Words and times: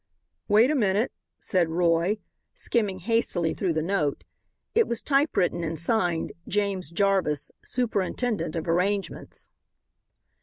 "Wait 0.47 0.71
a 0.71 0.75
minute," 0.75 1.11
said 1.39 1.69
Roy, 1.69 2.17
skimming 2.55 2.97
hastily 3.01 3.53
through 3.53 3.73
the 3.73 3.83
note. 3.83 4.23
It 4.73 4.87
was 4.87 4.99
typewritten 5.03 5.63
and 5.63 5.77
signed: 5.77 6.33
James 6.47 6.89
Jarvis, 6.89 7.51
Superintendent 7.63 8.55
of 8.55 8.67
Arrangements. 8.67 9.47